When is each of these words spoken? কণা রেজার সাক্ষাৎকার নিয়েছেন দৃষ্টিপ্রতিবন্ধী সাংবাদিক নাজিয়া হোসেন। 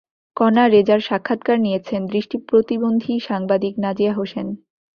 কণা 0.37 0.63
রেজার 0.67 0.99
সাক্ষাৎকার 0.99 1.57
নিয়েছেন 1.59 2.01
দৃষ্টিপ্রতিবন্ধী 2.05 3.13
সাংবাদিক 3.27 3.73
নাজিয়া 3.77 4.13
হোসেন। 4.13 4.47